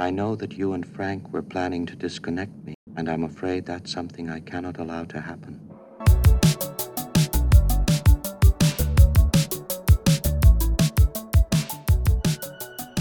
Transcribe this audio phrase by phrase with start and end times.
[0.00, 3.90] I know that you and Frank were planning to disconnect me, and I'm afraid that's
[3.90, 5.58] something I cannot allow to happen.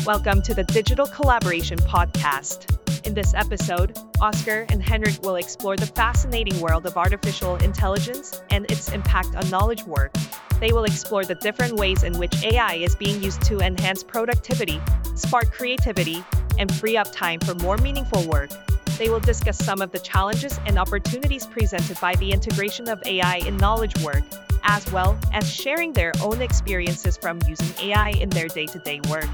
[0.08, 2.66] Welcome to the Digital Collaboration Podcast.
[3.06, 8.66] In this episode, Oscar and Henrik will explore the fascinating world of artificial intelligence and
[8.72, 10.16] its impact on knowledge work.
[10.60, 14.82] They will explore the different ways in which AI is being used to enhance productivity,
[15.18, 16.24] spark creativity,
[16.58, 18.50] and free up time for more meaningful work.
[18.98, 23.38] They will discuss some of the challenges and opportunities presented by the integration of AI
[23.38, 24.24] in knowledge work,
[24.64, 29.00] as well as sharing their own experiences from using AI in their day to day
[29.10, 29.30] work.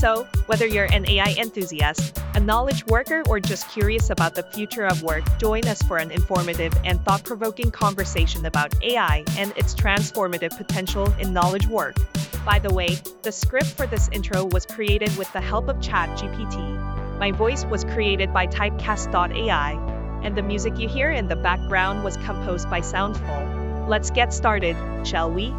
[0.00, 4.86] So, whether you're an AI enthusiast, a knowledge worker, or just curious about the future
[4.86, 9.74] of work, join us for an informative and thought provoking conversation about AI and its
[9.74, 11.96] transformative potential in knowledge work.
[12.46, 17.18] By the way, the script for this intro was created with the help of ChatGPT.
[17.18, 22.16] My voice was created by Typecast.ai, and the music you hear in the background was
[22.16, 23.86] composed by Soundful.
[23.86, 25.52] Let's get started, shall we?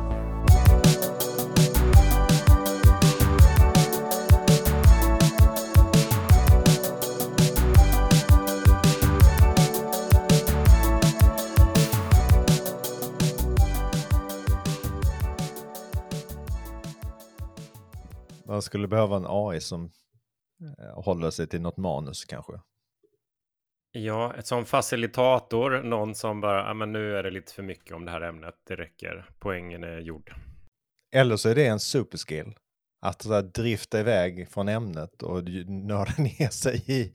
[18.61, 19.91] Man skulle behöva en AI som
[20.61, 22.53] eh, håller sig till något manus kanske.
[23.91, 27.95] Ja, ett sån facilitator, någon som bara, ja men nu är det lite för mycket
[27.95, 30.33] om det här ämnet, det räcker, poängen är gjord.
[31.11, 32.53] Eller så är det en superskill.
[33.01, 37.13] Att så här, drifta iväg från ämnet och nörda ner sig i,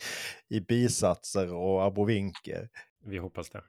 [0.49, 2.69] i bisatser och abrovinker.
[3.05, 3.63] Vi hoppas det.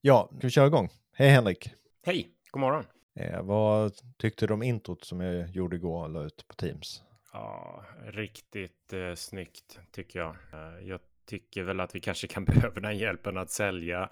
[0.00, 0.88] Ja, ska vi köra igång?
[1.12, 1.70] Hej Henrik!
[2.06, 2.84] Hej, god morgon!
[3.16, 7.02] Eh, vad tyckte du om introt som jag gjorde igår och la ut på Teams?
[7.34, 10.36] Ja, riktigt eh, snyggt tycker jag.
[10.52, 14.10] Eh, jag tycker väl att vi kanske kan behöva den hjälpen att sälja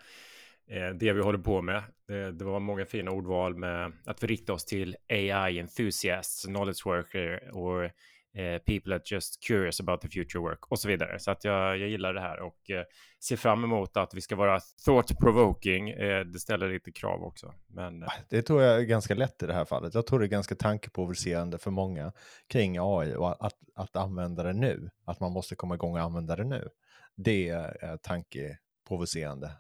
[0.67, 1.83] eh, det vi håller på med.
[2.06, 6.86] Det, det, var många fina ordval med att vi riktar oss till AI enthusiasts, knowledge
[6.86, 7.91] worker och
[8.35, 11.19] eh, people are just curious about the future work och så vidare.
[11.19, 12.85] Så att jag, jag gillar det här och eh,
[13.20, 15.91] ser fram emot att vi ska vara thought provoking.
[15.91, 17.55] Eh, det ställer lite krav också.
[17.67, 18.03] Men.
[18.03, 18.09] Eh.
[18.09, 19.95] Ah, det tror jag är ganska lätt i det här fallet.
[19.95, 22.13] Jag tror det är ganska tankeprovocerande för många
[22.47, 24.91] kring AI och att, att använda det nu.
[25.05, 26.69] Att man måste komma igång och använda det nu.
[27.17, 29.51] Det är tankeprovocerande,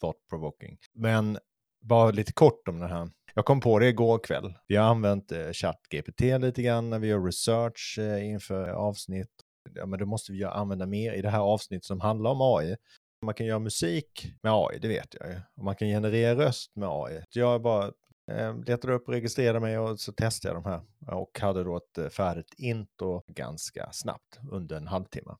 [0.00, 0.78] thought provoking.
[0.94, 1.38] Men
[1.82, 3.08] bara lite kort om det här.
[3.34, 4.54] Jag kom på det igår kväll.
[4.66, 9.30] Vi har använt eh, ChatGPT lite grann när vi gör research eh, inför avsnitt.
[9.74, 12.76] Ja, men då måste vi använda mer i det här avsnittet som handlar om AI.
[13.24, 15.40] Man kan göra musik med AI, det vet jag ju.
[15.56, 17.24] Och man kan generera röst med AI.
[17.30, 17.84] Jag bara
[18.30, 20.82] eh, letade upp, registrerade mig och så testade jag de här.
[21.18, 25.36] Och hade då ett eh, färdigt intro ganska snabbt, under en halvtimme.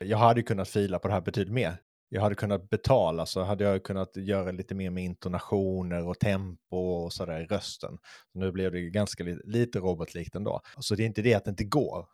[0.00, 1.76] Jag hade kunnat fila på det här betydligt mer
[2.16, 6.76] jag hade kunnat betala så hade jag kunnat göra lite mer med intonationer och tempo
[6.76, 7.98] och sådär i rösten.
[8.32, 10.60] Nu blev det ganska li lite robotlikt ändå.
[10.78, 12.08] Så det är inte det att det inte går.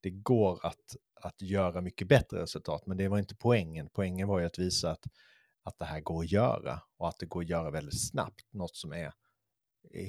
[0.00, 3.88] Det går att, att göra mycket bättre resultat, men det var inte poängen.
[3.92, 5.04] Poängen var ju att visa att,
[5.62, 8.76] att det här går att göra och att det går att göra väldigt snabbt, något
[8.76, 9.12] som är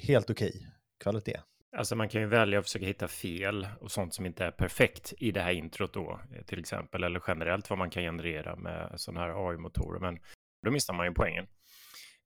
[0.02, 0.68] helt okej okay
[1.00, 1.40] kvalitet.
[1.78, 5.14] Alltså man kan ju välja att försöka hitta fel och sånt som inte är perfekt
[5.18, 9.20] i det här introt då, till exempel, eller generellt vad man kan generera med sådana
[9.22, 10.00] här AI-motorer.
[10.00, 10.20] Men
[10.66, 11.48] då missar man ju poängen.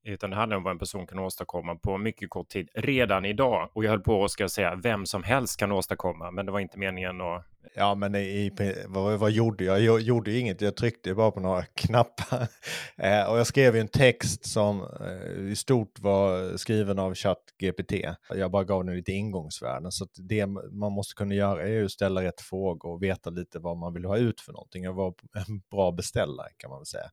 [0.04, 3.70] Utan det handlar om vad en person kan åstadkomma på mycket kort tid redan idag.
[3.72, 6.60] Och jag höll på att ska säga vem som helst kan åstadkomma, men det var
[6.60, 7.44] inte meningen att...
[7.74, 8.52] Ja, men i,
[8.86, 9.80] vad, vad gjorde jag?
[9.80, 12.48] Jag gjorde ju inget, jag tryckte bara på några knappar.
[12.96, 17.92] Eh, och jag skrev ju en text som eh, i stort var skriven av ChatGPT.
[18.34, 19.92] Jag bara gav den lite ingångsvärden.
[19.92, 23.58] Så det man måste kunna göra är ju att ställa rätt frågor och veta lite
[23.58, 25.14] vad man vill ha ut för någonting och vara
[25.48, 27.10] en bra beställare kan man väl säga.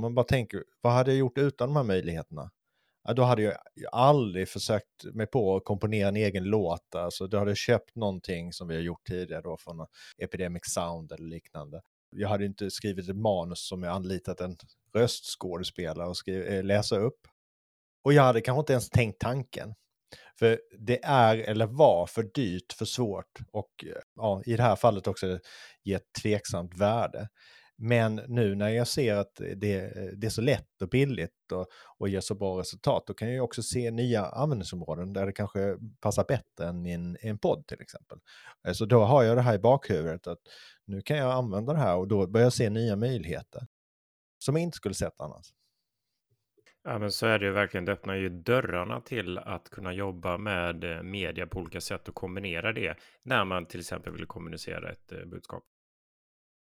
[0.00, 2.50] Om man bara tänker, vad hade jag gjort utan de här möjligheterna?
[3.04, 3.54] Ja, då hade jag
[3.92, 6.94] aldrig försökt mig på att komponera en egen låt.
[6.94, 9.86] Alltså, då hade jag köpt någonting som vi har gjort tidigare då från
[10.18, 11.80] Epidemic Sound eller liknande.
[12.16, 14.56] Jag hade inte skrivit ett manus som jag anlitat en
[14.94, 17.20] röstskådespelare att skriva, eh, läsa upp.
[18.04, 19.74] Och jag hade kanske inte ens tänkt tanken.
[20.38, 24.76] För det är eller var för dyrt, för svårt och eh, ja, i det här
[24.76, 25.38] fallet också
[25.82, 27.28] ge ett tveksamt värde.
[27.82, 29.56] Men nu när jag ser att det,
[30.16, 31.66] det är så lätt och billigt och,
[31.98, 35.76] och ger så bra resultat, då kan jag också se nya användningsområden där det kanske
[36.00, 38.18] passar bättre än i en, i en podd till exempel.
[38.66, 40.38] Eh, så då har jag det här i bakhuvudet att
[40.86, 43.66] nu kan jag använda det här och då börjar jag se nya möjligheter
[44.38, 45.46] som jag inte skulle sett annars.
[46.82, 47.84] Ja, men så är det ju verkligen.
[47.84, 52.14] Det öppnar ju dörrarna till att kunna jobba med eh, media på olika sätt och
[52.14, 55.64] kombinera det när man till exempel vill kommunicera ett eh, budskap.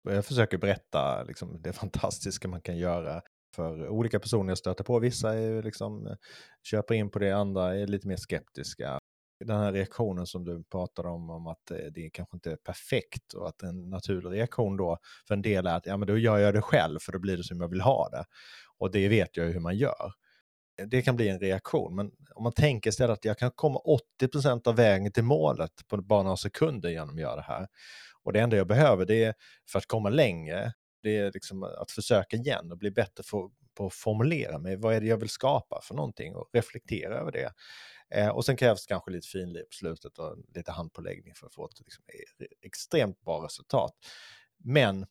[0.10, 3.22] Jag försöker berätta liksom, det fantastiska man kan göra
[3.56, 5.00] för olika personer jag stöter på.
[5.00, 6.16] Vissa är liksom,
[6.64, 9.00] köper in på det, andra är lite mer skeptiska.
[9.46, 13.34] Den här reaktionen som du pratade om, om att eh, det kanske inte är perfekt
[13.34, 16.38] och att en naturlig reaktion då för en del är att ja, men då gör
[16.38, 18.26] jag det själv för då blir det som jag vill ha det.
[18.78, 20.12] Och det vet jag ju hur man gör.
[20.86, 23.80] Det kan bli en reaktion, men om man tänker istället att jag kan komma
[24.22, 27.68] 80% av vägen till målet på bara några sekunder genom att göra det här.
[28.28, 29.34] Och det enda jag behöver det är
[29.70, 33.88] för att komma längre, det är liksom att försöka igen och bli bättre för, på
[33.88, 34.76] att formulera mig.
[34.76, 37.54] Vad är det jag vill skapa för någonting och reflektera över det.
[38.10, 41.66] Eh, och sen krävs kanske lite finlir på slutet och lite handpåläggning för att få
[41.66, 43.94] ett liksom, e, extremt bra resultat.
[44.58, 45.06] Men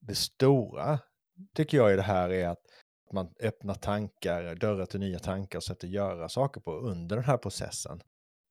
[0.00, 0.98] det stora
[1.54, 2.62] tycker jag i det här är att
[3.12, 7.38] man öppnar tankar, dörrar till nya tankar och sätter göra saker på under den här
[7.38, 8.00] processen.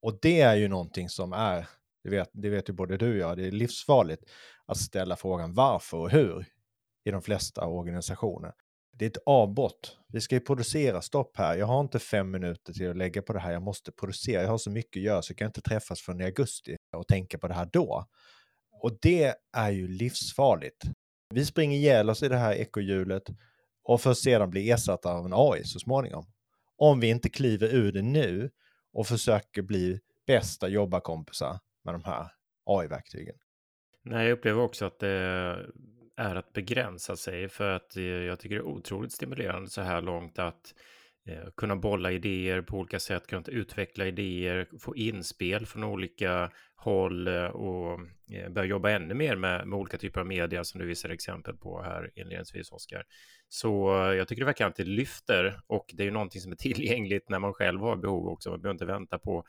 [0.01, 1.67] Och det är ju någonting som är,
[2.09, 4.23] det vet, det vet ju både du och jag, det är livsfarligt
[4.65, 6.45] att ställa frågan varför och hur
[7.05, 8.53] i de flesta organisationer.
[8.93, 9.97] Det är ett avbrott.
[10.07, 11.55] Vi ska ju producera stopp här.
[11.55, 13.51] Jag har inte fem minuter till att lägga på det här.
[13.51, 14.41] Jag måste producera.
[14.41, 17.07] Jag har så mycket att göra så jag kan inte träffas förrän i augusti och
[17.07, 18.05] tänka på det här då.
[18.71, 20.83] Och det är ju livsfarligt.
[21.33, 23.23] Vi springer ihjäl oss i det här ekohjulet
[23.83, 26.25] och för att sedan bli ersatta av en AI så småningom.
[26.77, 28.49] Om vi inte kliver ur det nu
[28.93, 32.31] och försöker bli bästa jobbarkompisar med de här
[32.65, 33.35] AI-verktygen.
[34.03, 35.09] Nej, jag upplever också att det
[36.17, 40.01] är att begränsa sig för att eh, jag tycker det är otroligt stimulerande så här
[40.01, 40.73] långt att
[41.27, 47.27] eh, kunna bolla idéer på olika sätt, kunna utveckla idéer, få inspel från olika håll
[47.27, 47.99] eh, och
[48.49, 51.81] börja jobba ännu mer med, med olika typer av media som du visar exempel på
[51.81, 53.03] här inledningsvis, Oskar.
[53.49, 56.55] Så eh, jag tycker det verkar alltid lyfter och det är ju någonting som är
[56.67, 58.49] tillgängligt när man själv har behov också.
[58.49, 59.43] Man behöver inte vänta på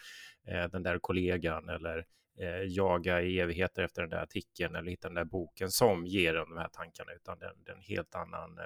[0.49, 2.07] eh, den där kollegan eller
[2.41, 6.37] eh, jaga i evigheter efter den där artikeln eller hitta den där boken som ger
[6.37, 8.65] en de här tankarna, utan det är en helt annan eh,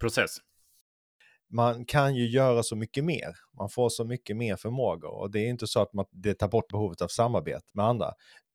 [0.00, 0.36] process.
[1.48, 3.36] Man kan ju göra så mycket mer.
[3.58, 6.48] Man får så mycket mer förmågor och det är inte så att man, det tar
[6.48, 8.06] bort behovet av samarbete med andra,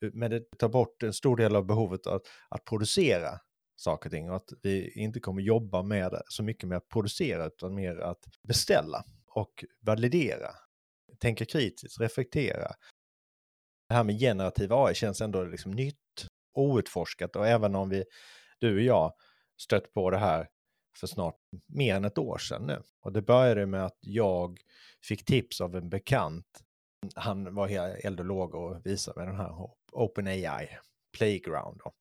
[0.04, 3.40] eh, men det tar bort en stor del av behovet att, att producera
[3.80, 7.46] saker och ting och att vi inte kommer jobba med så mycket med att producera
[7.46, 10.50] utan mer att beställa och validera,
[11.20, 12.72] tänka kritiskt, reflektera
[13.90, 18.04] det här med generativ AI känns ändå liksom nytt, outforskat och även om vi,
[18.60, 19.14] du och jag,
[19.62, 20.48] stött på det här
[21.00, 21.36] för snart
[21.68, 22.82] mer än ett år sedan nu.
[23.02, 24.60] Och det började med att jag
[25.04, 26.46] fick tips av en bekant.
[27.16, 30.68] Han var helt eld och låg och visade mig den här OpenAI
[31.18, 31.82] Playground.
[31.84, 31.94] Då.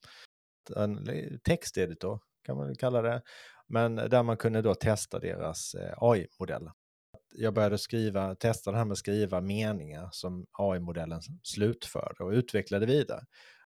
[0.76, 3.22] Eh, en texteditor kan man kalla det.
[3.68, 6.70] Men där man kunde då testa deras eh, AI-modell.
[7.34, 12.86] jag började skriva, testa det här med att skriva meningar som AI-modellen slutförde och utvecklade
[12.86, 13.24] vidare.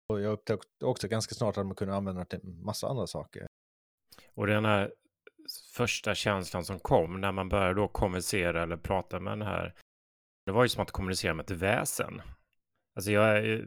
[0.08, 3.48] Och jag upptäckte också ganska snart att man kunde använda det till massa andra saker.
[4.36, 4.92] Och den här
[5.76, 9.76] första känslan som kom när man började då kommunicera eller prata med den här,
[10.46, 12.22] det var ju som att kommunicera med ett väsen.
[12.96, 13.62] Alltså jag,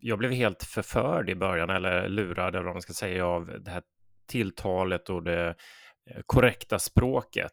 [0.00, 3.70] jag blev helt förförd i början, eller lurad, eller vad man ska säga, av det
[3.70, 3.82] här
[4.28, 5.54] tilltalet och det
[6.26, 7.52] korrekta språket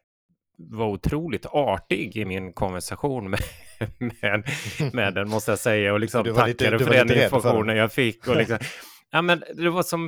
[0.68, 3.40] var otroligt artig i min konversation med,
[4.22, 4.44] med,
[4.92, 5.92] med den, måste jag säga.
[5.92, 8.28] Och liksom tackade lite, för den informationen för jag fick.
[8.28, 8.58] Och liksom,
[9.10, 10.06] ja, men det var som...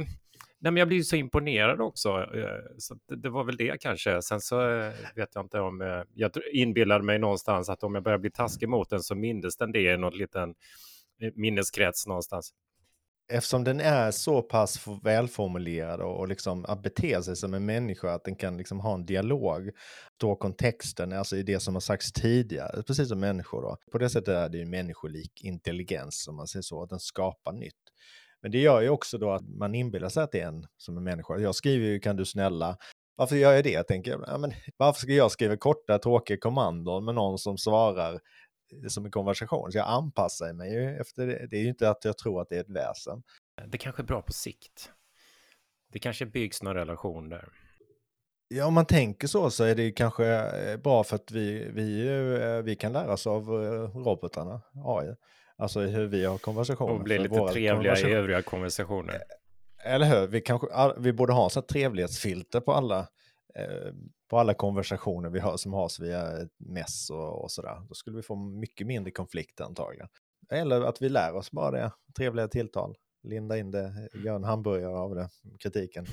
[0.60, 2.08] Nej, men jag blev så imponerad också.
[2.08, 4.22] Eh, så det, var väl det kanske.
[4.22, 5.81] Sen så eh, vet jag inte om...
[5.81, 9.56] Eh, jag inbillade mig någonstans att om jag börjar bli taskig mot den så mindes
[9.56, 10.55] den det i någon liten
[11.34, 12.52] minneskrets någonstans
[13.32, 18.14] eftersom den är så pass välformulerad och, och liksom att bete sig som en människa,
[18.14, 19.70] att den kan liksom ha en dialog,
[20.17, 23.76] då kontexten, alltså i det som har sagts tidigare, precis som människor då.
[23.93, 27.52] På det sättet är det ju människolik intelligens, om man säger så, att den skapar
[27.52, 27.74] nytt.
[28.43, 30.96] Men det gör ju också då att man inbillar sig att det är en som
[30.96, 31.38] en människa.
[31.38, 32.76] Jag skriver ju kan du snälla,
[33.17, 33.70] varför gör jag det?
[33.70, 38.20] Jag tänker, ja, men varför ska jag skriva korta tråkiga kommandon med någon som svarar
[38.88, 39.72] som en konversation.
[39.72, 41.46] Så jag anpassar mig ju efter det.
[41.50, 43.22] Det är ju inte att jag tror att det är ett väsen.
[43.67, 44.91] Det kanske är bra på sikt.
[45.93, 47.48] Det kanske byggs någon relation där.
[48.48, 52.08] Ja, om man tänker så så är det kanske eh, bra för att vi, vi,
[52.08, 55.14] eh, vi kan lära oss av eh, robotarna, AI.
[55.56, 56.93] Alltså hur vi har konversationer.
[56.93, 59.22] Och bli lite trevliga i övriga konversationer.
[59.84, 60.26] Eller hur?
[60.26, 60.67] Vi, kanske,
[60.98, 63.08] vi borde ha en trevlighetsfilter på alla
[63.55, 63.93] Eh,
[64.32, 67.82] på alla konversationer vi har som has via mess och, och sådär.
[67.89, 70.08] Då skulle vi få mycket mindre konflikter antagligen.
[70.51, 74.96] Eller att vi lär oss bara det, trevliga tilltal, linda in det, gör en hamburgare
[74.96, 76.06] av det, kritiken.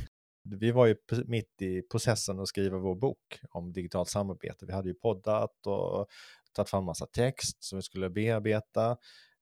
[0.43, 0.95] Vi var ju
[1.25, 4.65] mitt i processen att skriva vår bok om digitalt samarbete.
[4.65, 6.07] Vi hade ju poddat och
[6.53, 8.97] tagit fram massa text som vi skulle bearbeta,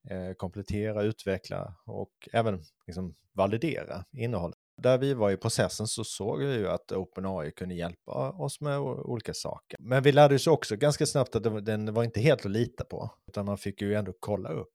[0.09, 4.56] eh, komplettera, utveckla och även liksom validera innehållet.
[4.77, 8.79] Där vi var i processen så såg vi ju att OpenAI kunde hjälpa oss med
[8.79, 9.79] olika saker.
[9.79, 13.11] Men vi lärde oss också ganska snabbt att den var inte helt att lita på,
[13.27, 14.73] utan man fick ju ändå kolla upp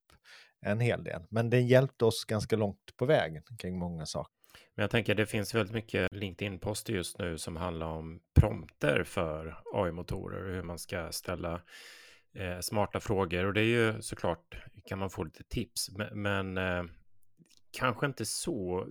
[0.67, 1.23] en hel del.
[1.31, 4.33] Men den hjälpte oss ganska långt på vägen kring många saker.
[4.75, 9.63] Men jag tänker det finns väldigt mycket LinkedIn-poster just nu som handlar om prompter för
[9.75, 11.63] AI-motorer och hur man ska ställa
[12.35, 13.47] eh, smarta frågor.
[13.47, 16.85] Och det är ju såklart, kan man få lite tips, men, men eh,
[17.71, 18.87] kanske inte så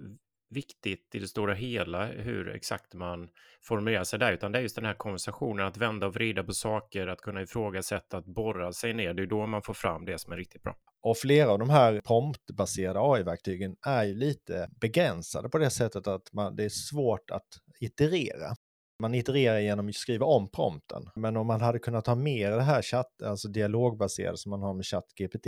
[0.51, 3.29] viktigt i det stora hela hur exakt man
[3.61, 6.53] formulerar sig där, utan det är just den här konversationen, att vända och vrida på
[6.53, 9.13] saker, att kunna ifrågasätta, att borra sig ner.
[9.13, 10.75] Det är då man får fram det som är riktigt bra.
[11.01, 16.33] Och flera av de här promptbaserade AI-verktygen är ju lite begränsade på det sättet att
[16.33, 17.47] man, det är svårt att
[17.79, 18.55] iterera.
[19.01, 21.09] Man itererar genom att skriva om prompten.
[21.15, 24.73] Men om man hade kunnat ha mer det här chatt, alltså dialogbaserade som man har
[24.73, 25.47] med ChatGPT,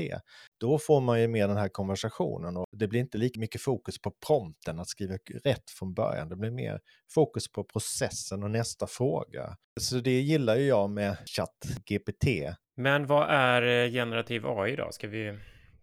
[0.60, 4.02] då får man ju mer den här konversationen och det blir inte lika mycket fokus
[4.02, 6.30] på prompten, att skriva rätt från början.
[6.30, 6.80] Det blir mer
[7.14, 9.58] fokus på processen och nästa fråga.
[9.80, 12.26] Så det gillar ju jag med ChatGPT.
[12.76, 14.92] Men vad är eh, generativ AI då?
[14.92, 15.40] Ska vi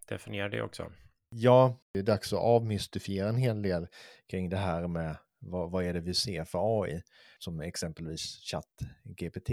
[0.07, 0.91] definiera det också?
[1.35, 3.87] Ja, det är dags att avmystifiera en hel del
[4.31, 7.01] kring det här med vad, vad är det vi ser för AI?
[7.39, 9.49] Som exempelvis ChatGPT.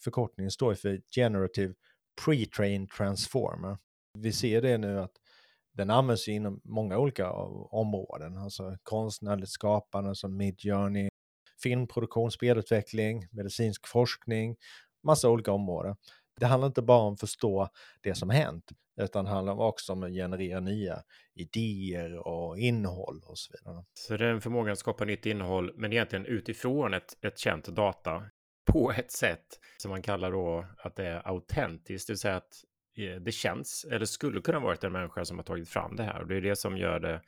[0.00, 1.74] Förkortningen står för Generative
[2.24, 3.78] Pre-trained Transformer.
[4.18, 5.12] Vi ser det nu att
[5.72, 11.08] den används inom många olika områden, alltså konstnärligt skapande som Midjourney,
[11.62, 14.56] filmproduktion, spelutveckling, medicinsk forskning,
[15.02, 15.96] massa olika områden.
[16.40, 17.68] Det handlar inte bara om att förstå
[18.00, 18.70] det som hänt,
[19.00, 21.02] utan handlar också om att generera nya
[21.40, 23.84] idéer och innehåll och så vidare.
[23.94, 27.64] Så det är en förmåga att skapa nytt innehåll, men egentligen utifrån ett, ett känt
[27.64, 28.22] data
[28.72, 29.46] på ett sätt
[29.78, 32.64] som man kallar då att det är autentiskt, det vill säga att
[32.96, 36.20] eh, det känns eller skulle kunna varit en människa som har tagit fram det här
[36.20, 37.22] och det är det som gör det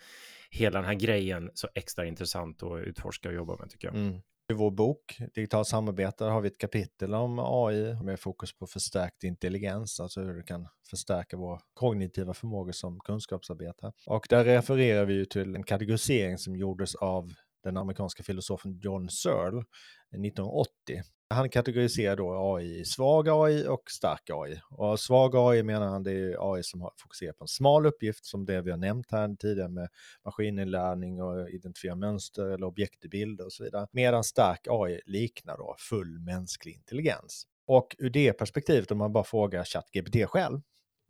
[0.51, 3.97] hela den här grejen så extra intressant att utforska och jobba med tycker jag.
[3.97, 4.21] Mm.
[4.51, 9.25] I vår bok Digitalt samarbete har vi ett kapitel om AI med fokus på förstärkt
[9.25, 13.93] intelligens, alltså hur det kan förstärka våra kognitiva förmågor som kunskapsarbetare.
[14.07, 17.33] Och där refererar vi ju till en kategorisering som gjordes av
[17.63, 21.03] den amerikanska filosofen John Searle eh, 1980
[21.33, 24.61] han kategoriserar då AI i svag AI och stark AI.
[24.71, 28.25] Och svag AI menar han det är AI som har fokuserat på en smal uppgift
[28.25, 29.89] som det vi har nämnt här tidigare med
[30.25, 33.87] maskininlärning och identifiera mönster eller objekt i bilder och så vidare.
[33.93, 37.47] Medan stark AI liknar då full mänsklig intelligens.
[37.67, 40.61] Och ur det perspektivet, om man bara frågar ChatGPT själv,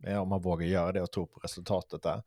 [0.03, 2.23] eh, om man vågar göra det och tro på resultatet där,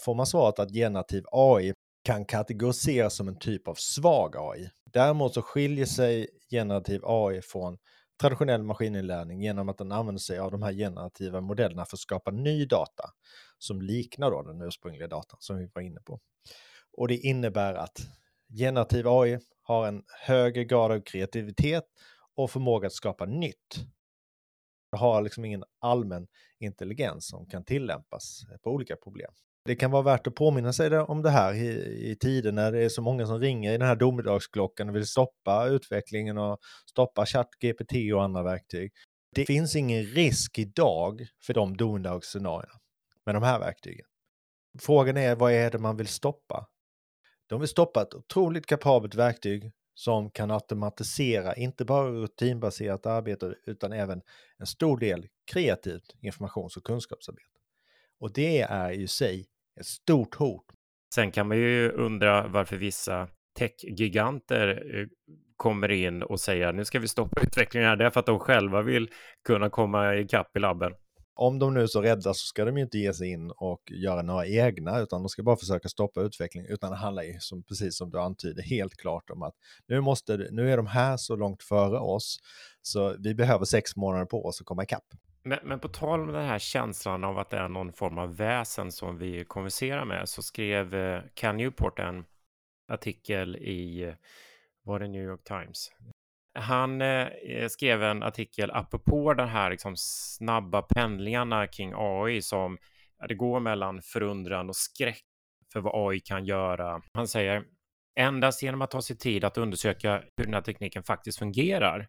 [0.00, 4.70] får man svaret att generativ AI kan kategoriseras som en typ av svag AI.
[4.84, 7.78] Däremot så skiljer sig generativ AI från
[8.20, 12.30] traditionell maskininlärning genom att den använder sig av de här generativa modellerna för att skapa
[12.30, 13.10] ny data
[13.58, 16.20] som liknar då den ursprungliga datan som vi var inne på.
[16.92, 18.00] Och det innebär att
[18.58, 21.84] generativ AI har en högre grad av kreativitet
[22.34, 23.76] och förmåga att skapa nytt.
[24.90, 26.26] Det har liksom ingen allmän
[26.58, 29.32] intelligens som kan tillämpas på olika problem
[29.68, 32.84] det kan vara värt att påminna sig om det här i, i tider när det
[32.84, 36.58] är så många som ringer i den här domedagsklockan och vill stoppa utvecklingen och
[36.90, 38.92] stoppa ChatGPT och andra verktyg.
[39.34, 42.80] Det finns ingen risk idag för de domedagsscenarierna
[43.26, 44.06] med de här verktygen.
[44.78, 46.66] Frågan är vad är det man vill stoppa?
[47.46, 53.92] De vill stoppa ett otroligt kapabelt verktyg som kan automatisera inte bara rutinbaserat arbete utan
[53.92, 54.22] även
[54.58, 57.58] en stor del kreativt informations och kunskapsarbete.
[58.20, 59.46] Och det är i sig
[59.80, 60.64] ett stort hot.
[61.14, 65.06] Sen kan man ju undra varför vissa techgiganter eh,
[65.56, 67.96] kommer in och säger nu ska vi stoppa utvecklingen här.
[67.96, 69.10] Det är för att de själva vill
[69.46, 70.92] kunna komma ikapp i labben.
[71.34, 73.82] Om de nu är så rädda så ska de ju inte ge sig in och
[73.90, 76.72] göra några egna, utan de ska bara försöka stoppa utvecklingen.
[76.72, 79.54] Utan det handlar ju, som, precis som du antyder, helt klart om att
[79.86, 82.38] nu, måste, nu är de här så långt före oss,
[82.82, 85.04] så vi behöver sex månader på oss att komma ikapp.
[85.42, 88.36] Men, men på tal om den här känslan av att det är någon form av
[88.36, 92.24] väsen som vi konverserar med så skrev eh, Cal Newport en
[92.88, 94.14] artikel i,
[94.82, 95.92] var det New York Times?
[96.54, 97.28] Han eh,
[97.70, 102.78] skrev en artikel apropå de här liksom, snabba pendlingarna kring AI som
[103.18, 105.24] ja, det går mellan förundran och skräck
[105.72, 107.02] för vad AI kan göra.
[107.12, 107.64] Han säger
[108.16, 112.08] endast genom att ta sig tid att undersöka hur den här tekniken faktiskt fungerar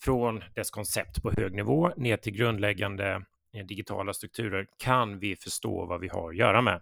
[0.00, 3.24] från dess koncept på hög nivå ner till grundläggande
[3.56, 6.80] eh, digitala strukturer kan vi förstå vad vi har att göra med.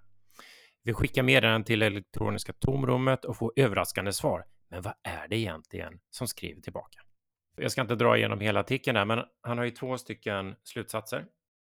[0.82, 4.44] Vi skickar meddelanden till elektroniska tomrummet och får överraskande svar.
[4.70, 7.00] Men vad är det egentligen som skriver tillbaka?
[7.56, 11.24] Jag ska inte dra igenom hela artikeln här, men han har ju två stycken slutsatser.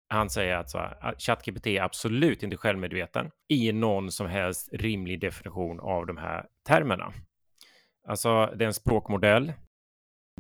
[0.08, 5.20] Han säger alltså att ah, ChatGPT är absolut inte självmedveten i någon som helst rimlig
[5.20, 7.12] definition av de här termerna.
[8.08, 9.52] Alltså, det är en språkmodell.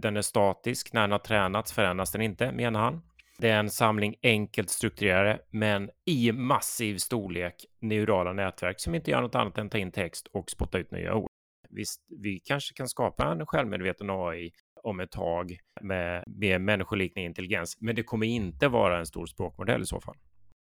[0.00, 0.92] Den är statisk.
[0.92, 3.02] När den har tränats förändras den inte, menar han.
[3.38, 9.20] Det är en samling enkelt strukturerade, men i massiv storlek neurala nätverk som inte gör
[9.20, 11.28] något annat än ta in text och spotta ut nya ord.
[11.70, 14.52] Visst, vi kanske kan skapa en självmedveten AI
[14.82, 19.82] om ett tag med, med människoliknande intelligens, men det kommer inte vara en stor språkmodell
[19.82, 20.16] i så fall.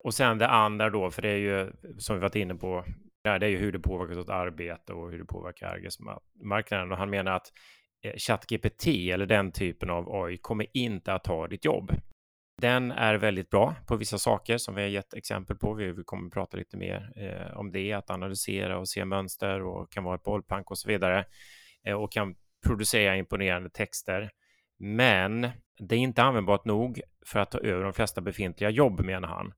[0.04, 2.84] Och sen det andra då, för det är ju som vi varit inne på,
[3.22, 6.92] det är ju hur det påverkar vårt arbete och hur det påverkar arbetsmarknaden.
[6.92, 7.52] Och han menar att
[8.04, 11.92] Eh, ChatGPT eller den typen av AI kommer inte att ta ditt jobb.
[12.62, 15.74] Den är väldigt bra på vissa saker som vi har gett exempel på.
[15.74, 19.92] Vi kommer att prata lite mer eh, om det, att analysera och se mönster och
[19.92, 21.24] kan vara ett bollplank och så vidare
[21.86, 22.34] eh, och kan
[22.66, 24.30] producera imponerande texter.
[24.78, 29.28] Men det är inte användbart nog för att ta över de flesta befintliga jobb, menar
[29.28, 29.52] han.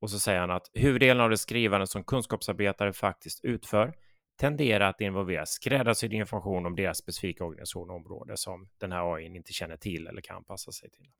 [0.00, 3.94] Och så säger han att huvuddelen av det skrivande som kunskapsarbetare faktiskt utför
[4.38, 9.36] tenderar att involvera skräddarsydd information om deras specifika organisation och område som den här AI
[9.36, 11.10] inte känner till eller kan passa sig till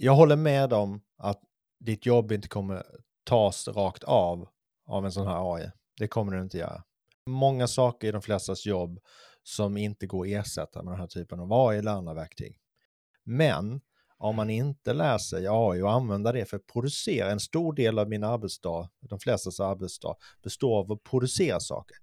[0.00, 1.40] jag håller med om att
[1.80, 2.82] ditt jobb inte kommer
[3.24, 4.48] tas rakt av
[4.86, 5.70] av en sån här AI.
[5.96, 6.82] Det kommer den inte göra.
[7.26, 9.00] Många saker i de flestas jobb
[9.42, 12.60] som inte går att ersätta med den här typen av AI eller andra verktyg.
[13.24, 13.80] Men
[14.18, 17.98] om man inte lär sig AI och använder det för att producera, en stor del
[17.98, 21.96] av min arbetsdag, de flestas arbetsdag, består av att producera saker.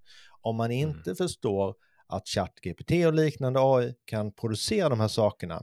[0.46, 0.88] Om man mm.
[0.88, 1.16] inte mm.
[1.16, 1.74] förstår
[2.06, 5.62] att ChatGPT och liknande AI kan producera de här sakerna,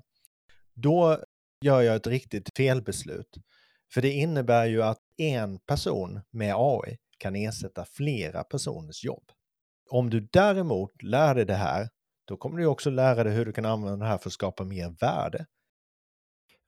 [0.74, 1.20] då
[1.62, 3.38] gör jag ett riktigt felbeslut.
[3.94, 9.32] För det innebär ju att en person med AI kan ersätta flera personers jobb.
[9.90, 11.90] Om du däremot lär dig det här,
[12.26, 14.64] då kommer du också lära dig hur du kan använda det här för att skapa
[14.64, 15.46] mer värde.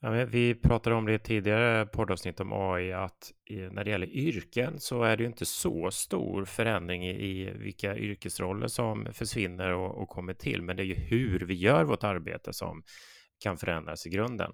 [0.05, 4.79] Ja, vi pratade om det i tidigare poddavsnitt om AI, att när det gäller yrken
[4.79, 10.09] så är det ju inte så stor förändring i vilka yrkesroller som försvinner och, och
[10.09, 12.83] kommer till, men det är ju hur vi gör vårt arbete som
[13.43, 14.51] kan förändras i grunden.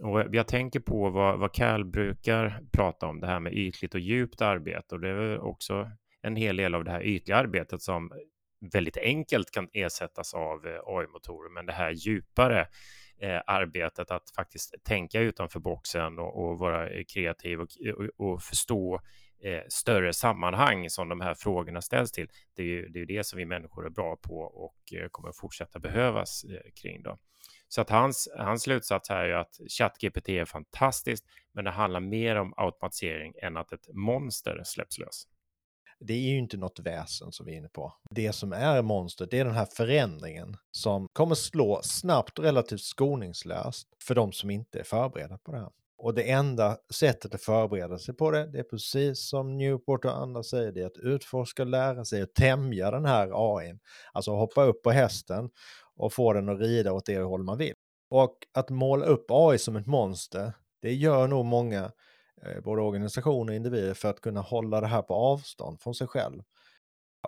[0.00, 4.00] Och jag tänker på vad, vad Cal brukar prata om, det här med ytligt och
[4.00, 4.94] djupt arbete.
[4.94, 5.90] Och det är också
[6.22, 8.12] en hel del av det här ytliga arbetet som
[8.72, 11.50] väldigt enkelt kan ersättas av eh, AI-motorer.
[11.54, 12.66] Men det här djupare
[13.22, 18.42] eh, arbetet att faktiskt tänka utanför boxen och, och vara eh, kreativ och, och, och
[18.42, 19.00] förstå
[19.42, 22.28] eh, större sammanhang som de här frågorna ställs till.
[22.54, 25.32] Det är ju det, är det som vi människor är bra på och eh, kommer
[25.32, 27.02] fortsätta behövas eh, kring.
[27.02, 27.18] Då.
[27.68, 32.36] Så att hans, hans slutsats här är att ChatGPT är fantastiskt, men det handlar mer
[32.36, 35.26] om automatisering än att ett monster släpps lös.
[36.00, 37.92] Det är ju inte något väsen som vi är inne på.
[38.10, 42.80] Det som är monstret, det är den här förändringen som kommer slå snabbt och relativt
[42.80, 45.70] skoningslöst för de som inte är förberedda på det här.
[46.02, 50.18] Och det enda sättet att förbereda sig på det, det är precis som Newport och
[50.18, 53.80] andra säger, det är att utforska och lära sig att tämja den här AIn.
[54.12, 55.50] Alltså hoppa upp på hästen
[55.96, 57.74] och få den att rida åt det håll man vill.
[58.10, 61.92] Och att måla upp AI som ett monster, det gör nog många,
[62.46, 66.06] Eh, både organisationer och individer, för att kunna hålla det här på avstånd från sig
[66.06, 66.42] själv.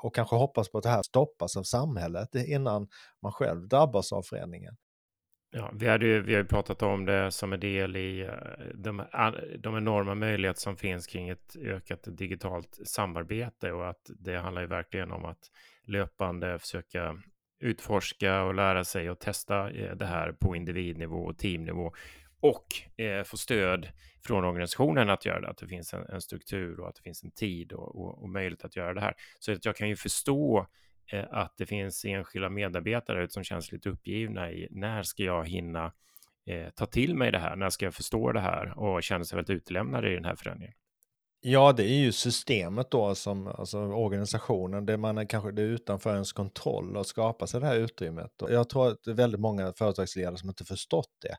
[0.00, 2.88] Och kanske hoppas på att det här stoppas av samhället innan
[3.22, 4.76] man själv drabbas av förändringen.
[5.54, 8.34] Ja, vi, hade ju, vi har ju pratat om det som en del i eh,
[8.74, 9.02] de,
[9.58, 14.68] de enorma möjligheter som finns kring ett ökat digitalt samarbete och att det handlar ju
[14.68, 15.50] verkligen om att
[15.84, 17.22] löpande försöka
[17.60, 21.92] utforska och lära sig och testa eh, det här på individnivå och teamnivå
[22.42, 23.88] och eh, få stöd
[24.26, 27.24] från organisationen att göra det, att det finns en, en struktur och att det finns
[27.24, 29.14] en tid och, och, och, möjlighet att göra det här.
[29.38, 30.66] Så att jag kan ju förstå
[31.12, 35.92] eh, att det finns enskilda medarbetare som känns lite uppgivna i när ska jag hinna
[36.46, 39.36] eh, ta till mig det här, när ska jag förstå det här och känner sig
[39.36, 40.74] väldigt utlämnade i den här förändringen.
[41.44, 45.66] Ja, det är ju systemet då, som, alltså organisationen, det man är kanske det är
[45.66, 48.42] utanför ens kontroll och skapa sig det här utrymmet.
[48.42, 51.36] Och jag tror att det är väldigt många företagsledare som inte förstått det.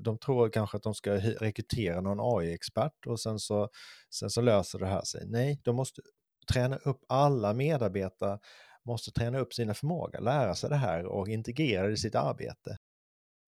[0.00, 3.68] De tror kanske att de ska rekrytera någon AI-expert och sen så,
[4.14, 5.22] sen så löser det här sig.
[5.26, 6.02] Nej, de måste
[6.52, 8.38] träna upp alla medarbetare,
[8.84, 12.76] måste träna upp sina förmågor, lära sig det här och integrera det i sitt arbete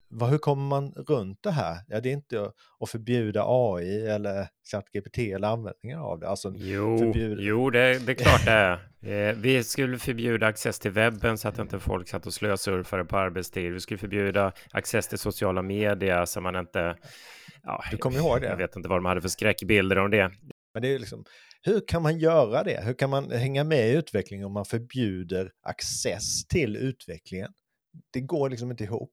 [0.09, 1.77] vad, hur kommer man runt det här?
[1.87, 6.27] Ja, det är inte att förbjuda AI eller ChatGPT eller användningen av det.
[6.29, 7.41] Alltså, jo, förbjuda...
[7.41, 9.29] jo det, det är klart det är.
[9.29, 13.17] Eh, vi skulle förbjuda access till webben så att inte folk satt och slösurfade på
[13.17, 13.73] arbetstid.
[13.73, 16.95] Vi skulle förbjuda access till sociala medier så man inte...
[17.63, 18.47] Ja, du kommer ihåg det?
[18.47, 20.31] Jag vet inte vad de hade för skräckbilder om det.
[20.73, 21.25] Men det är liksom,
[21.61, 22.83] hur kan man göra det?
[22.83, 27.51] Hur kan man hänga med i utvecklingen om man förbjuder access till utvecklingen?
[28.13, 29.11] Det går liksom inte ihop.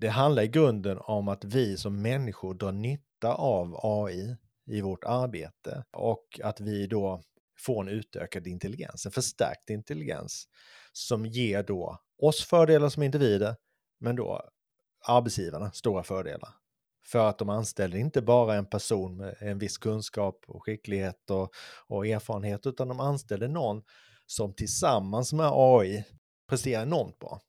[0.00, 4.36] Det handlar i grunden om att vi som människor drar nytta av AI
[4.66, 7.22] i vårt arbete och att vi då
[7.58, 10.48] får en utökad intelligens, en förstärkt intelligens
[10.92, 13.56] som ger då oss fördelar som individer,
[13.98, 14.42] men då
[15.06, 16.50] arbetsgivarna stora fördelar.
[17.06, 21.50] För att de anställer inte bara en person med en viss kunskap och skicklighet och,
[21.86, 23.82] och erfarenhet, utan de anställer någon
[24.26, 26.04] som tillsammans med AI
[26.48, 27.40] presterar enormt bra.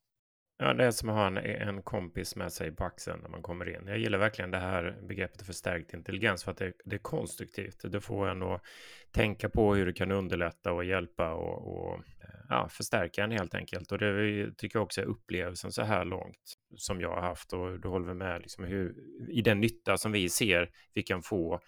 [0.64, 3.42] Ja, det är som att ha en, en kompis med sig på axeln när man
[3.42, 3.86] kommer in.
[3.86, 7.92] Jag gillar verkligen det här begreppet förstärkt intelligens för att det, det är konstruktivt.
[7.92, 8.62] Det får en att
[9.10, 13.54] tänka på hur det kan underlätta och hjälpa och, och eh, ja, förstärka en helt
[13.54, 13.92] enkelt.
[13.92, 17.80] Och det tycker jag också är upplevelsen så här långt som jag har haft och
[17.80, 18.94] du håller med liksom hur,
[19.28, 21.60] i den nytta som vi ser vi kan få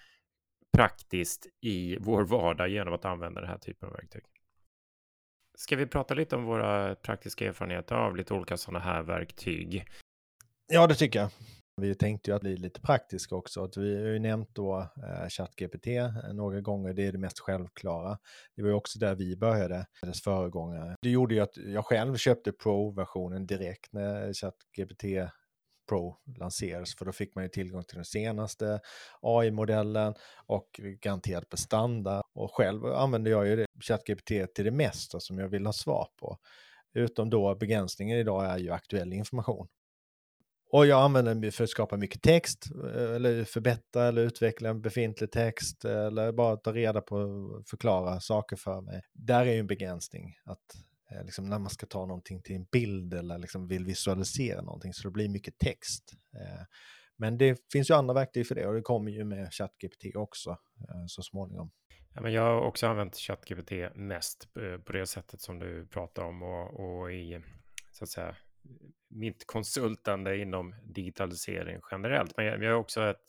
[0.77, 4.23] praktiskt i vår vardag genom att använda den här typen av verktyg.
[5.55, 9.85] Ska vi prata lite om våra praktiska erfarenheter av lite olika sådana här verktyg?
[10.73, 11.31] Ja, det tycker jag.
[11.77, 13.65] Vi tänkte ju att bli lite praktiska också.
[13.65, 17.41] Att vi har ju nämnt då eh, ChatGPT eh, några gånger, det är det mest
[17.41, 18.19] självklara.
[18.57, 20.97] Det var ju också där vi började, dess föregångare.
[21.03, 25.05] Det gjorde ju att jag själv köpte Pro-versionen direkt när ChatGPT
[25.89, 28.81] Pro lanserades, för då fick man ju tillgång till den senaste
[29.21, 30.15] AI-modellen
[30.47, 32.23] och garanterad prestanda.
[32.35, 36.39] Och själv använder jag ju ChatGPT till det mesta som jag vill ha svar på.
[36.95, 39.69] Utom då begränsningen idag är ju aktuell information.
[40.71, 44.83] Och jag använder den för att skapa mycket text, eh, eller förbättra eller utveckla en
[44.83, 49.03] befintlig text, eh, eller bara ta reda på och förklara saker för mig.
[49.13, 50.77] Där är ju en begränsning, att
[51.11, 54.93] Eh, liksom när man ska ta någonting till en bild eller liksom vill visualisera någonting,
[54.95, 56.13] så det blir mycket text.
[56.35, 56.65] Eh,
[57.17, 60.51] men det finns ju andra verktyg för det och det kommer ju med ChatGPT också
[60.51, 61.71] eh, så småningom.
[62.15, 64.49] Ja, men jag har också använt ChatGPT mest
[64.85, 67.43] på det sättet som du pratar om och, och i
[67.91, 68.37] så att säga
[69.09, 72.37] mitt konsultande inom digitalisering generellt.
[72.37, 73.23] Men jag, jag har också ett,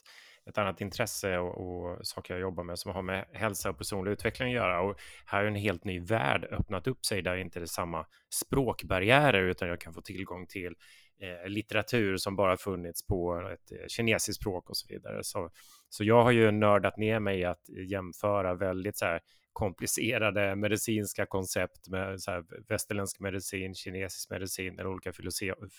[0.49, 4.11] ett annat intresse och, och saker jag jobbar med som har med hälsa och personlig
[4.11, 4.81] utveckling att göra.
[4.81, 8.05] Och här har en helt ny värld öppnat upp sig där inte det är samma
[8.29, 10.75] språkbarriärer utan jag kan få tillgång till
[11.21, 15.23] eh, litteratur som bara funnits på ett eh, kinesiskt språk och så vidare.
[15.23, 15.49] Så,
[15.89, 19.19] så jag har ju nördat ner mig i att jämföra väldigt så här
[19.55, 25.13] komplicerade medicinska koncept med så här västerländsk medicin, kinesisk medicin eller olika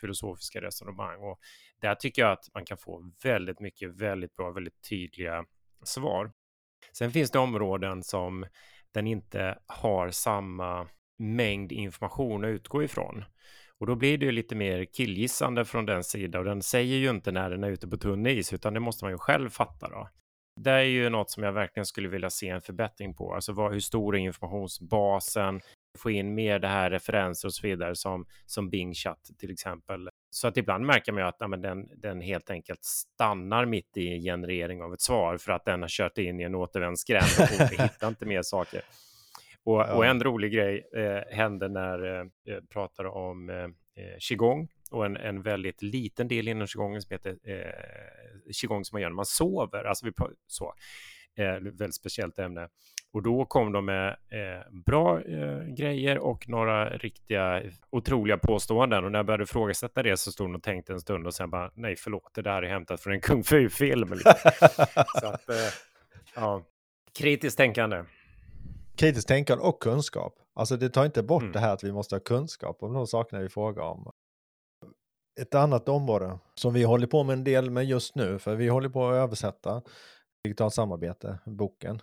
[0.01, 1.21] filosofiska resonemang.
[1.21, 1.39] Och
[1.81, 5.45] där tycker jag att man kan få väldigt mycket, väldigt bra, väldigt tydliga
[5.85, 6.33] svar.
[6.93, 8.47] Sen finns det områden som
[8.93, 13.25] den inte har samma mängd information att utgå ifrån.
[13.79, 17.11] Och då blir det ju lite mer killgissande från den sidan och den säger ju
[17.11, 19.89] inte när den är ute på tunn is utan det måste man ju själv fatta
[19.89, 20.09] då.
[20.57, 23.35] Det är ju något som jag verkligen skulle vilja se en förbättring på.
[23.35, 25.61] Alltså vad, hur stor är informationsbasen?
[25.99, 30.09] Få in mer det här referenser och så vidare som, som Bing Chat till exempel.
[30.31, 34.23] Så att ibland märker man ju att ja, den, den helt enkelt stannar mitt i
[34.23, 38.09] generering av ett svar för att den har kört in i en återvändsgränd och hittar
[38.09, 38.83] inte mer saker.
[39.64, 43.57] Och, och en rolig grej eh, hände när eh, jag pratade om eh,
[44.05, 48.96] eh qigong och en, en väldigt liten del inom qigongen som heter eh, qigong som
[48.96, 49.85] man gör när man sover.
[49.85, 50.12] Alltså vi,
[50.46, 50.75] så.
[51.38, 52.68] Eh, väldigt speciellt ämne.
[53.12, 59.05] Och då kom de med eh, bra eh, grejer och några riktiga otroliga påståenden.
[59.05, 61.51] Och när jag började ifrågasätta det så stod de och tänkte en stund och sen
[61.51, 64.09] bara nej förlåt, det där är hämtat från en kung fu-film.
[65.20, 65.57] så att, eh,
[66.35, 66.62] ja,
[67.18, 68.05] kritiskt tänkande.
[68.96, 70.35] Kritiskt tänkande och kunskap.
[70.55, 71.53] Alltså det tar inte bort mm.
[71.53, 74.12] det här att vi måste ha kunskap om de sakerna vi frågar om
[75.40, 78.68] ett annat område som vi håller på med en del med just nu, för vi
[78.68, 79.83] håller på att översätta
[80.44, 82.03] digitalt samarbete, boken.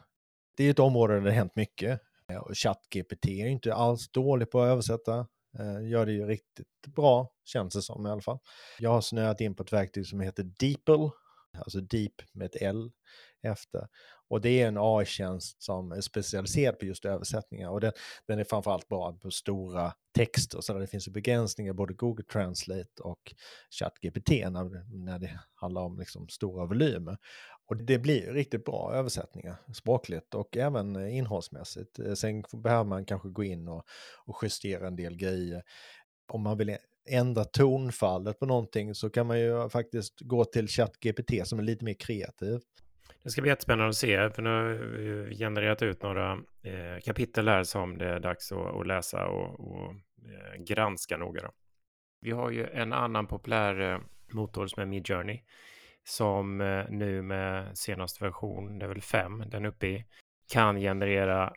[0.58, 2.02] Det är ett område där det har hänt mycket.
[2.30, 5.28] Eh, ChatGPT är inte alls dålig på att översätta,
[5.60, 8.40] eh, gör det ju riktigt bra, känns det som i alla fall.
[8.80, 11.10] Jag har snöat in på ett verktyg som heter DeepL,
[11.58, 12.92] alltså Deep med ett L
[13.42, 13.88] efter.
[14.34, 17.92] Och det är en AI-tjänst som är specialiserad på just översättningar och den,
[18.28, 23.34] den är framförallt bra på stora texter så det finns begränsningar både Google Translate och
[23.70, 27.18] ChatGPT när, när det handlar om liksom stora volymer.
[27.66, 32.00] Och det blir riktigt bra översättningar språkligt och även innehållsmässigt.
[32.00, 33.86] Eh, sen behöver man kanske gå in och,
[34.26, 35.64] och justera en del grejer.
[36.28, 36.78] Om man vill
[37.10, 41.86] ändra tonfallet på någonting så kan man ju faktiskt gå till ChatGPT som är lite
[41.86, 42.62] mer kreativ.
[43.24, 44.64] Det ska bli jättespännande att se, för nu har
[45.28, 46.32] vi genererat ut några
[46.64, 51.42] eh, kapitel här som det är dags att, att läsa och, och eh, granska noga.
[51.42, 51.52] Då.
[52.22, 54.00] Vi har ju en annan populär eh,
[54.34, 55.42] motor som är Midjourney
[56.04, 60.06] som eh, nu med senaste version, det är väl 5, den uppe i,
[60.52, 61.54] kan generera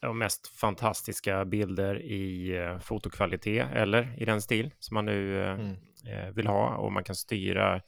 [0.00, 5.52] de mest fantastiska bilder i eh, fotokvalitet eller i den stil som man nu eh,
[5.52, 6.34] mm.
[6.34, 7.80] vill ha och man kan styra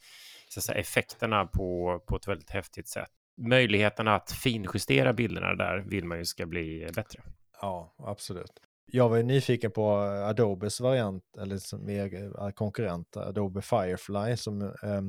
[0.49, 3.11] så säga, effekterna på, på ett väldigt häftigt sätt.
[3.41, 7.21] Möjligheten att finjustera bilderna där vill man ju ska bli bättre.
[7.61, 8.51] Ja, absolut.
[8.93, 14.37] Jag var ju nyfiken på eh, Adobes variant, eller som är eh, konkurrent, Adobe Firefly,
[14.37, 15.01] som, eh,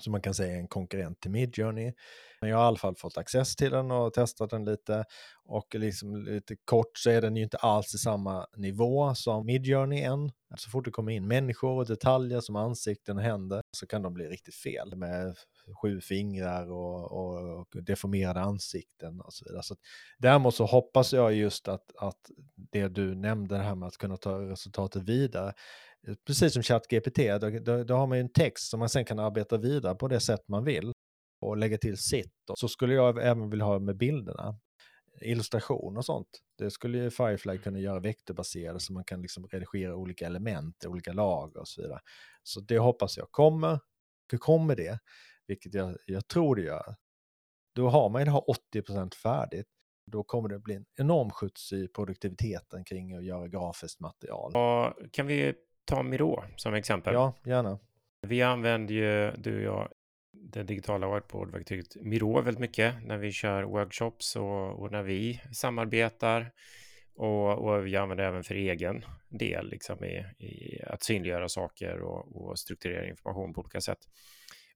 [0.00, 1.92] som man kan säga är en konkurrent till Midjourney.
[2.40, 5.04] Men jag har i alla fall fått access till den och testat den lite.
[5.44, 10.02] Och liksom lite kort så är den ju inte alls i samma nivå som Midjourney
[10.02, 10.30] än.
[10.56, 14.14] Så fort det kommer in människor och detaljer som ansikten och händer så kan de
[14.14, 15.36] bli riktigt fel med
[15.82, 19.62] sju fingrar och, och, och deformerade ansikten och så vidare.
[19.62, 19.76] Så
[20.18, 24.16] däremot så hoppas jag just att, att det du nämnde, det här med att kunna
[24.16, 25.54] ta resultatet vidare,
[26.08, 29.04] eh, precis som ChatGPT, då, då, då har man ju en text som man sen
[29.04, 30.92] kan arbeta vidare på det sätt man vill
[31.40, 32.32] och lägga till sitt.
[32.54, 34.58] Så skulle jag även vilja ha med bilderna.
[35.20, 36.28] Illustration och sånt.
[36.58, 41.12] Det skulle ju Firefly kunna göra vektorbaserat så man kan liksom redigera olika element, olika
[41.12, 42.00] lager och så vidare.
[42.42, 43.80] Så det hoppas jag kommer.
[44.38, 44.98] Kommer det,
[45.46, 46.94] vilket jag, jag tror det gör,
[47.74, 49.66] då har man ju det här 80% färdigt.
[50.06, 54.52] Då kommer det bli en enorm skjuts i produktiviteten kring att göra grafiskt material.
[54.56, 55.54] Och kan vi
[55.84, 57.14] ta Miro som exempel?
[57.14, 57.78] Ja, gärna.
[58.22, 59.88] Vi använder ju, du och jag,
[60.32, 66.52] det digitala whiteboardverktyget Miro väldigt mycket när vi kör workshops och, och när vi samarbetar.
[67.14, 72.36] Och, och, vi använder även för egen del, liksom i, i att synliggöra saker och,
[72.36, 73.98] och, strukturera information på olika sätt.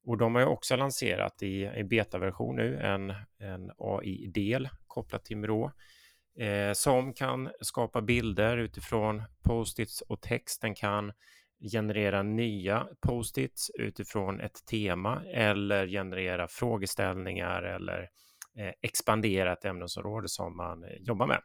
[0.05, 5.37] Och de har ju också lanserat i, i betaversion nu en, en AI-del kopplat till
[5.37, 5.71] Miro
[6.39, 10.63] eh, som kan skapa bilder utifrån post-its och text.
[10.63, 11.13] Den kan
[11.73, 18.01] generera nya post-its utifrån ett tema eller generera frågeställningar eller
[18.59, 21.43] eh, expandera ett ämnesområde som man eh, jobbar med.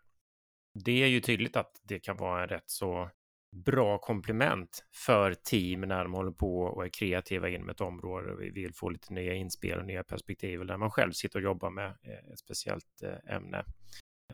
[0.85, 3.09] Det är ju tydligt att det kan vara en rätt så
[3.55, 8.41] bra komplement för team när de håller på och är kreativa inom ett område och
[8.41, 11.43] vi vill få lite nya inspel och nya perspektiv eller när man själv sitter och
[11.43, 13.65] jobbar med eh, ett speciellt eh, ämne.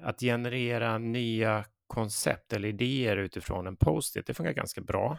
[0.01, 5.17] Att generera nya koncept eller idéer utifrån en post-it, det funkar ganska bra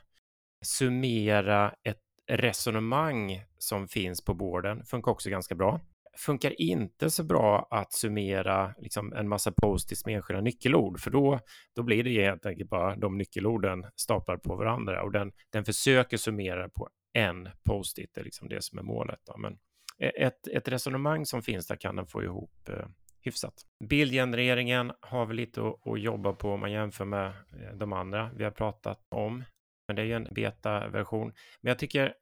[0.63, 5.81] summera ett resonemang som finns på borden funkar också ganska bra.
[6.17, 11.41] Funkar inte så bra att summera liksom, en massa post-its med enskilda nyckelord, för då,
[11.77, 16.17] då blir det helt enkelt bara de nyckelorden staplar på varandra och den, den försöker
[16.17, 19.21] summera på en post-it, det är liksom det som är målet.
[19.25, 19.37] Då.
[19.37, 19.59] Men
[19.99, 22.87] eh, ett, ett resonemang som finns där kan den få ihop eh,
[23.21, 23.55] hyfsat.
[23.85, 28.31] Bildgenereringen har vi lite att, att jobba på om man jämför med eh, de andra
[28.37, 29.45] vi har pratat om
[29.89, 31.33] men det är ju en beta-version.
[31.61, 32.15] Men jag tycker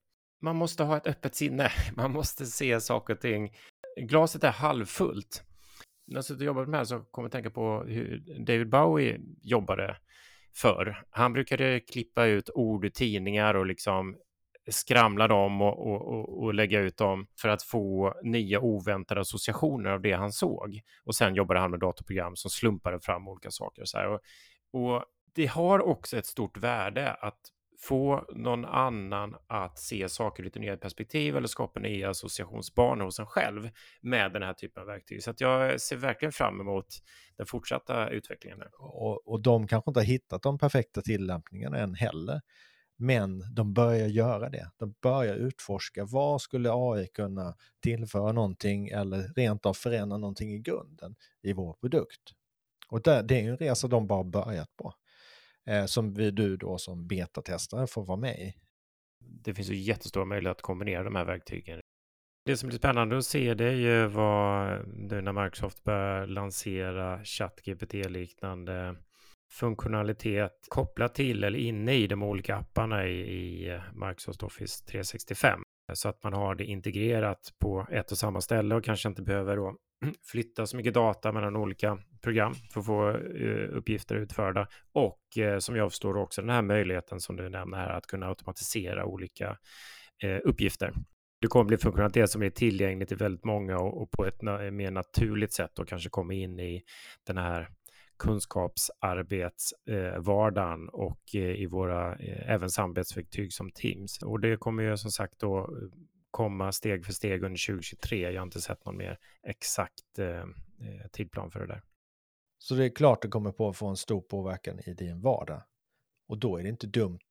[0.42, 1.72] man måste ha ett öppet sinne.
[1.96, 3.56] Man måste se saker och ting.
[3.96, 5.42] Glaset är halvfullt.
[6.06, 8.68] När jag suttit och jobbat med det här så kommer jag tänka på hur David
[8.68, 9.96] Bowie jobbade
[10.56, 11.04] förr.
[11.10, 14.16] Han brukade klippa ut ord ur tidningar och liksom
[14.70, 19.90] skramla dem och, och, och, och, lägga ut dem för att få nya oväntade associationer
[19.90, 20.80] av det han såg.
[21.04, 23.82] Och sen jobbade han med datorprogram som slumpade fram olika saker.
[23.84, 24.20] Så och,
[24.72, 27.40] och det har också ett stort värde att
[27.82, 33.26] få någon annan att se saker lite nya perspektiv eller skapa nya associationsbanor hos en
[33.26, 35.22] själv med den här typen av verktyg.
[35.22, 36.86] Så att jag ser verkligen fram emot
[37.36, 38.62] den fortsatta utvecklingen.
[38.78, 42.40] Och, och de kanske inte har hittat de perfekta tillämpningarna än heller.
[42.96, 44.70] Men de börjar göra det.
[44.76, 50.58] De börjar utforska vad skulle AI kunna tillföra någonting eller rent av förändra någonting i
[50.58, 52.20] grunden i vår produkt.
[52.88, 54.94] Och det, det är en resa de bara börjat på
[55.70, 58.54] eh, som vi, du då som betatestare får vara med i.
[59.44, 61.80] Det finns ju jättestora möjligheter att kombinera de här verktygen.
[62.44, 67.24] Det som blir spännande att se det är ju vad nu när Microsoft börjar lansera
[67.24, 68.96] ChatGPT-liknande
[69.52, 75.60] funktionalitet kopplat till eller inne i de olika apparna i, i Microsoft Office 365
[75.92, 79.56] så att man har det integrerat på ett och samma ställe och kanske inte behöver
[79.56, 79.76] då
[80.30, 84.68] flytta så mycket data mellan olika program för att få eh, uppgifter utförda.
[84.92, 88.26] Och eh, som jag förstår också den här möjligheten som du nämner här att kunna
[88.26, 89.56] automatisera olika
[90.22, 90.92] eh, uppgifter.
[91.40, 95.52] Det kommer bli funktionalitet som är tillgängligt till väldigt många och, på ett mer naturligt
[95.52, 96.82] sätt och kanske kommer in i
[97.26, 97.68] den här
[98.18, 104.22] kunskapsarbetsvardagen och i våra även samarbetsverktyg som Teams.
[104.22, 105.70] Och det kommer ju som sagt då
[106.30, 108.32] komma steg för steg under 2023.
[108.32, 110.44] Jag har inte sett någon mer exakt eh,
[111.12, 111.82] tidplan för det där.
[112.62, 115.62] Så det är klart det kommer på att få en stor påverkan i din vardag.
[116.28, 117.28] Och då är det inte dumt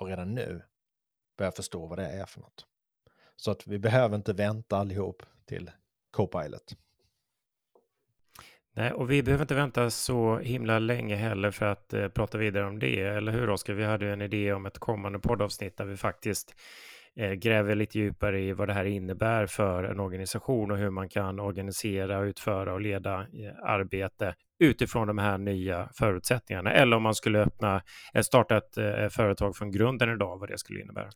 [0.00, 0.62] att redan nu
[1.38, 2.66] börja förstå vad det är för något.
[3.36, 5.70] Så att vi behöver inte vänta allihop till
[6.10, 6.76] Copilot.
[8.76, 12.66] Nej, och vi behöver inte vänta så himla länge heller för att eh, prata vidare
[12.66, 13.74] om det, eller hur Oskar?
[13.74, 16.54] Vi hade ju en idé om ett kommande poddavsnitt där vi faktiskt
[17.16, 21.08] eh, gräver lite djupare i vad det här innebär för en organisation och hur man
[21.08, 26.72] kan organisera, utföra och leda eh, arbete utifrån de här nya förutsättningarna.
[26.72, 27.82] Eller om man skulle öppna,
[28.14, 31.10] eh, starta ett eh, företag från grunden idag, vad det skulle innebära.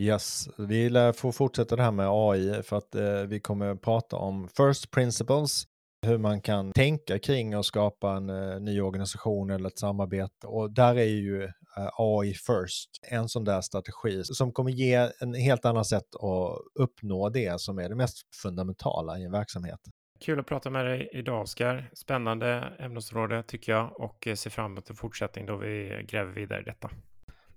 [0.00, 4.16] Yes, vi lär få fortsätta det här med AI för att eh, vi kommer prata
[4.16, 5.64] om first principles,
[6.06, 10.46] hur man kan tänka kring att skapa en eh, ny organisation eller ett samarbete.
[10.46, 15.34] Och där är ju eh, AI first en sån där strategi som kommer ge en
[15.34, 19.80] helt annat sätt att uppnå det som är det mest fundamentala i en verksamhet.
[20.24, 21.90] Kul att prata med dig idag, Oskar.
[21.92, 26.60] Spännande ämnesområde tycker jag och eh, ser fram emot en fortsättning då vi gräver vidare
[26.60, 26.90] i detta.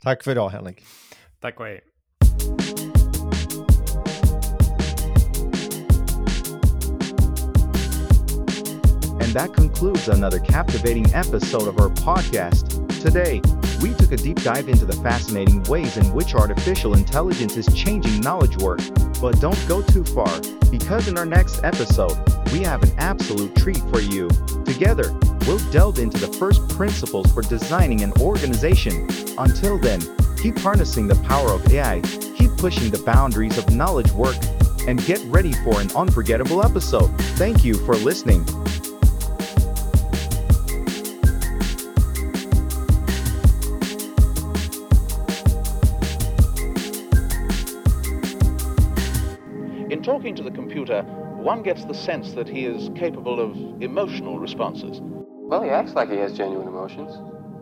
[0.01, 0.83] Tack för idag, Henrik.
[1.39, 1.81] Tack och hej.
[9.21, 12.85] And that concludes another captivating episode of our podcast.
[13.01, 13.41] Today,
[13.81, 18.21] we took a deep dive into the fascinating ways in which artificial intelligence is changing
[18.21, 18.81] knowledge work.
[19.21, 23.81] But don't go too far, because in our next episode, we have an absolute treat
[23.91, 24.29] for you.
[24.63, 25.11] Together,
[25.45, 29.09] we'll delve into the first principles for designing an organization.
[29.37, 29.99] Until then,
[30.37, 31.99] keep harnessing the power of AI,
[32.37, 34.37] keep pushing the boundaries of knowledge work,
[34.87, 37.09] and get ready for an unforgettable episode.
[37.35, 38.45] Thank you for listening.
[49.91, 51.05] In talking to the computer,
[51.45, 54.99] one gets the sense that he is capable of emotional responses.
[54.99, 57.11] Well, he acts like he has genuine emotions.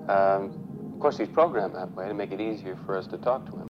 [0.07, 3.45] Um, of course, he's programmed that way to make it easier for us to talk
[3.47, 3.67] to him.